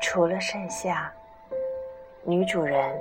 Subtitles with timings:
[0.00, 1.12] 除了盛夏，
[2.22, 2.98] 女主人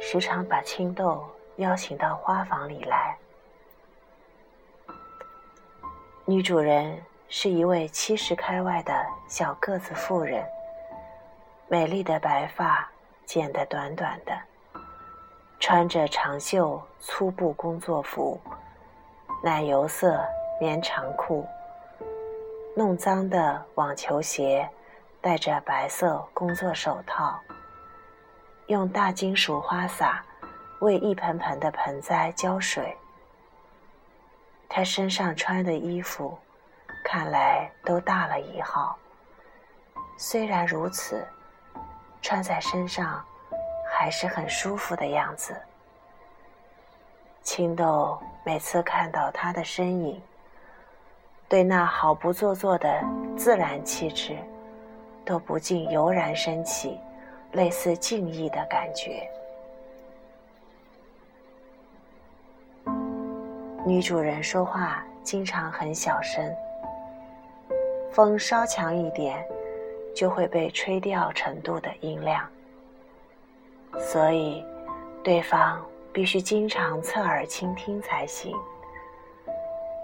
[0.00, 1.24] 时常把青豆
[1.56, 3.16] 邀请到花房里来。
[6.24, 10.44] 女主人是一位七十开外的小个子妇人，
[11.68, 12.88] 美丽的白发
[13.26, 14.32] 剪得短短的，
[15.60, 18.40] 穿着长袖粗布工作服，
[19.42, 20.24] 奶油色
[20.60, 21.46] 棉长裤，
[22.74, 24.68] 弄脏的网球鞋。
[25.24, 27.40] 戴着白色工作手套，
[28.66, 30.22] 用大金属花洒
[30.80, 32.94] 为一盆盆的盆栽浇水。
[34.68, 36.36] 他身上穿的衣服，
[37.02, 38.98] 看来都大了一号。
[40.18, 41.26] 虽然如此，
[42.20, 43.24] 穿在身上
[43.90, 45.56] 还是很舒服的样子。
[47.40, 50.22] 青豆每次看到他的身影，
[51.48, 53.02] 对那毫不做作的
[53.38, 54.36] 自然气质。
[55.24, 56.98] 都不禁油然升起
[57.52, 59.28] 类似敬意的感觉。
[63.86, 66.54] 女主人说话经常很小声，
[68.12, 69.44] 风稍强一点，
[70.14, 72.46] 就会被吹掉程度的音量，
[73.98, 74.64] 所以
[75.22, 78.54] 对方必须经常侧耳倾听才行。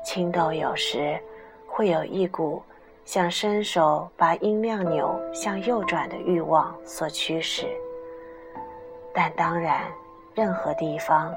[0.04, 1.20] 青豆有时
[1.66, 2.62] 会有一股。
[3.12, 7.66] 想伸手把音量钮向右转的欲望所驱使，
[9.12, 9.83] 但当然，
[10.33, 11.34] 任何地方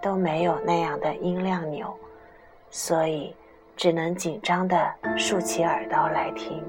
[0.00, 1.92] 都没有那样的音量钮，
[2.70, 3.34] 所以
[3.76, 6.62] 只能紧张地竖起耳朵来听。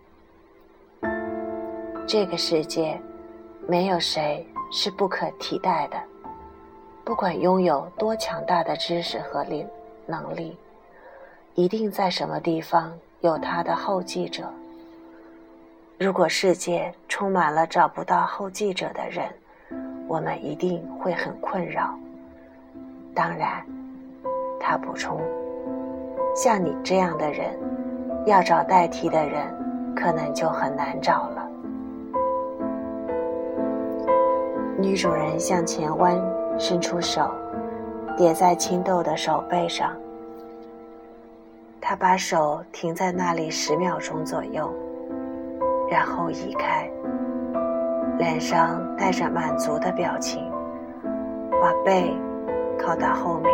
[2.07, 2.97] 这个世界，
[3.67, 5.97] 没有谁。”是不可替代的。
[7.05, 9.65] 不管拥有多强大的知识和力
[10.07, 10.57] 能力，
[11.55, 14.45] 一定在什么地方有他的后继者。
[15.99, 19.29] 如果世界充满了找不到后继者的人，
[20.09, 21.99] 我们一定会很困扰。
[23.15, 23.65] 当然，
[24.61, 25.21] 他补充，
[26.35, 27.59] 像你这样的人，
[28.27, 29.47] 要找代替的人，
[29.95, 31.46] 可能就很难找了。
[34.79, 36.21] 女主人向前弯，
[36.59, 37.31] 伸出手，
[38.15, 39.91] 叠在青豆的手背上。
[41.81, 44.71] 她把手停在那里十秒钟左右，
[45.91, 46.91] 然后移开，
[48.19, 50.45] 脸上带着满足的表情，
[51.59, 52.15] 把背
[52.79, 53.51] 靠到后面。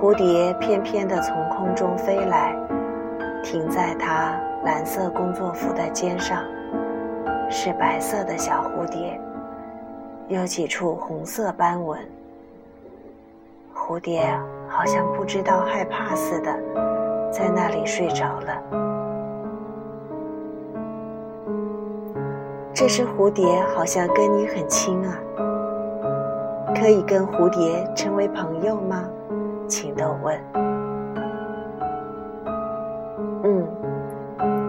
[0.00, 2.56] 蝴蝶翩翩地从空中飞来，
[3.44, 6.42] 停在她蓝色工作服的肩上。
[7.50, 9.18] 是白色的小蝴蝶，
[10.28, 11.98] 有几处红色斑纹。
[13.74, 14.38] 蝴蝶
[14.68, 16.52] 好像不知道害怕似的，
[17.32, 18.62] 在那里睡着了。
[22.74, 25.18] 这只蝴蝶好像跟你很亲啊，
[26.78, 29.04] 可以跟蝴蝶成为朋友吗？
[29.66, 30.38] 青豆问。
[33.42, 33.66] 嗯，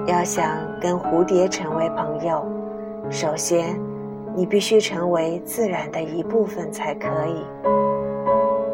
[0.08, 0.46] 要想
[0.80, 2.46] 跟蝴蝶成为朋友。
[3.12, 3.76] 首先，
[4.36, 7.44] 你必须成为自然的一部分才可以。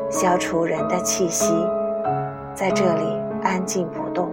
[0.10, 1.54] 消除人的气息，
[2.54, 4.30] 在这里安静不动，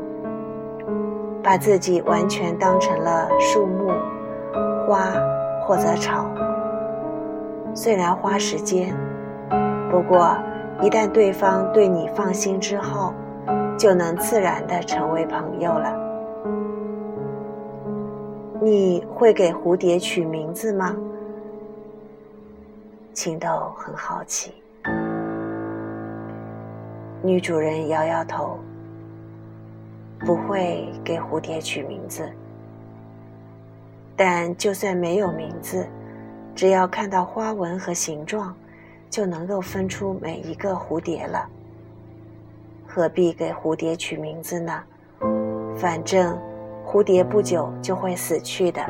[1.40, 3.92] 把自己完全当成了树木、
[4.86, 5.12] 花
[5.64, 6.26] 或者草。
[7.72, 8.94] 虽然花时间，
[9.88, 10.36] 不过
[10.82, 13.14] 一旦对方对你放心之后，
[13.78, 16.11] 就能自然的成为朋友了。
[18.64, 20.96] 你会给蝴蝶取名字吗？
[23.12, 24.54] 青豆很好奇。
[27.24, 28.56] 女主人摇摇头，
[30.20, 32.30] 不会给蝴蝶取名字。
[34.14, 35.84] 但就算没有名字，
[36.54, 38.54] 只要看到花纹和形状，
[39.10, 41.48] 就能够分出每一个蝴蝶了。
[42.86, 44.84] 何必给蝴蝶取名字呢？
[45.76, 46.38] 反正。
[46.86, 48.82] 蝴蝶不久就会死去的，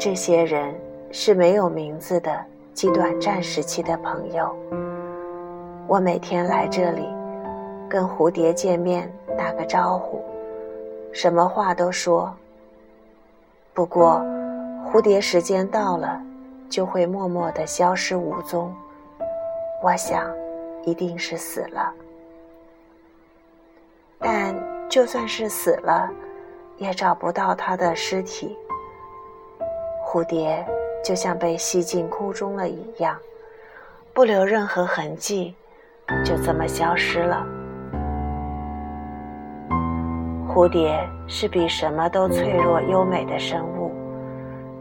[0.00, 0.74] 这些人
[1.12, 2.36] 是没有名字的
[2.74, 4.52] 极短暂时期的朋友。
[5.86, 7.06] 我每天来这里，
[7.88, 9.08] 跟蝴蝶见面
[9.38, 10.20] 打个招呼，
[11.12, 12.34] 什么话都说。
[13.74, 14.20] 不过，
[14.90, 16.20] 蝴蝶时间到了，
[16.68, 18.74] 就会默默的消失无踪。
[19.82, 20.28] 我想，
[20.84, 21.92] 一定是死了。
[24.22, 24.54] 但
[24.88, 26.08] 就算是死了，
[26.76, 28.56] 也找不到他的尸体。
[30.06, 30.64] 蝴蝶
[31.04, 33.16] 就像被吸进空中了一样，
[34.12, 35.54] 不留任何痕迹，
[36.24, 37.44] 就这么消失了。
[40.46, 43.90] 蝴蝶是比什么都脆弱优美的生物，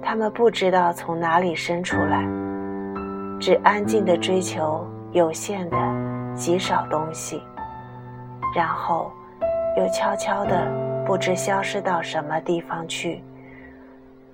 [0.02, 2.26] 它们不知道从哪里生出来，
[3.40, 5.78] 只安静地追求有限的
[6.36, 7.42] 极少东西，
[8.54, 9.10] 然后
[9.78, 10.68] 又悄悄地
[11.06, 13.24] 不知消失到什么地方去，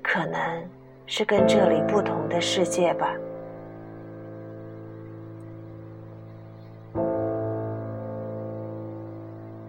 [0.02, 0.68] 可能。
[1.10, 3.16] 是跟这里不同的世界吧。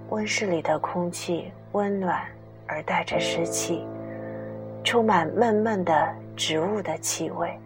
[0.08, 2.26] 温室里的空气温暖
[2.66, 3.86] 而带着湿气，
[4.82, 7.56] 充满闷闷的植物的气味，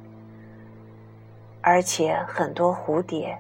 [1.63, 3.39] 而且很多蝴蝶，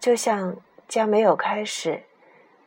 [0.00, 0.56] 就像
[0.88, 2.02] 将没有开始，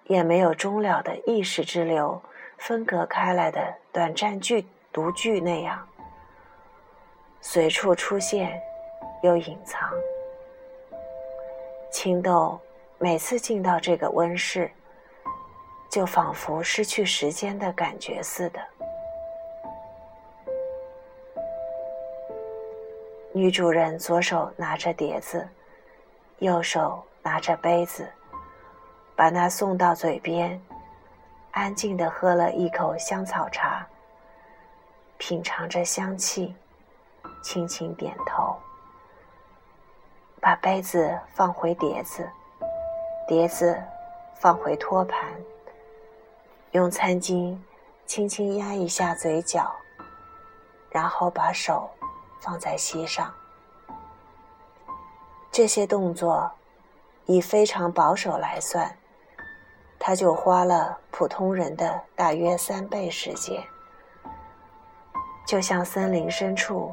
[0.09, 2.21] 也没有终了的意识之流
[2.57, 4.67] 分隔开来的短暂剧。
[4.91, 5.87] 独具那样，
[7.41, 8.59] 随处出现，
[9.21, 9.87] 又隐藏。
[11.91, 12.59] 青豆
[12.97, 14.71] 每次进到这个温室，
[15.91, 18.59] 就仿佛失去时间的感觉似的。
[23.31, 25.47] 女主人左手拿着碟子，
[26.39, 28.09] 右手拿着杯子，
[29.19, 30.57] 把那送到嘴边，
[31.51, 33.85] 安静的喝了一口香草茶。
[35.17, 36.55] 品尝着香气，
[37.43, 38.55] 轻轻点头，
[40.39, 42.29] 把杯子放回碟子，
[43.27, 43.77] 碟子
[44.35, 45.19] 放回托盘，
[46.71, 47.57] 用餐巾
[48.05, 49.69] 轻轻压一下嘴角，
[50.89, 51.89] 然后把手
[52.39, 53.29] 放在膝上。
[55.51, 56.49] 这些动作
[57.25, 58.89] 以非常保守来算，
[60.09, 63.61] 他就花了普通人的大约三倍时间。
[65.45, 66.91] 就像森林深处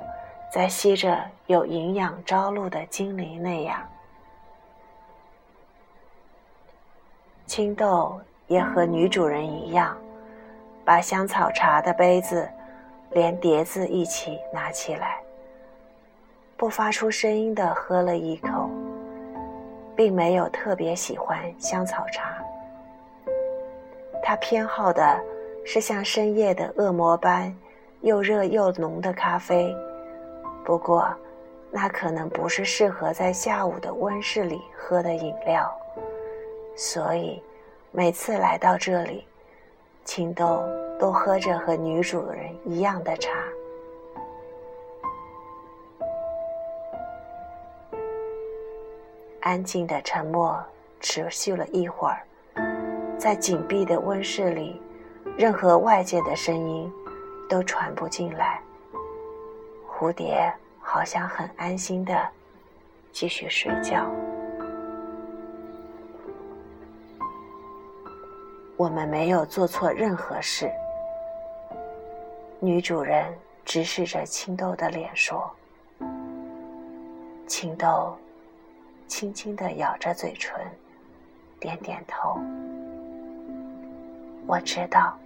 [0.53, 3.81] 在吸着有营养朝露的精灵那样，
[7.47, 9.97] 青豆也和女主人一样，
[10.85, 12.47] 把香草茶的杯子
[13.13, 15.23] 连碟子一起拿起来，
[16.55, 18.69] 不发出声音的喝了一口，
[19.97, 22.37] 并没有特别喜欢香草茶，
[24.29, 25.23] 他偏好的
[25.65, 27.57] 是像深夜的恶魔般。
[28.01, 29.75] 又热又浓的咖啡，
[30.65, 31.09] 不过，
[31.71, 35.73] 那可能不是适合在下午的温室里喝的饮料，
[36.77, 37.43] 所以
[37.91, 39.27] 每次来到这里，
[40.05, 40.63] 青豆
[41.01, 43.31] 都喝着和女主人一样的茶。
[49.41, 50.63] 安静的沉默
[51.01, 52.23] 持续了一会儿，
[53.27, 54.81] 在紧闭的温室里，
[55.37, 56.89] 任何外界的声音。
[57.49, 58.61] 都传不进来。
[59.89, 62.29] 蝴蝶好像很安心的
[63.11, 64.09] 继续睡觉。
[68.77, 70.71] 我们没有做错任何事。
[72.61, 73.33] 女主人
[73.65, 75.51] 直视着青豆的脸说
[77.47, 78.17] ：“青豆
[79.09, 80.61] 轻轻的咬着嘴唇，
[81.59, 82.39] 点点头。
[84.47, 85.19] 我知道。”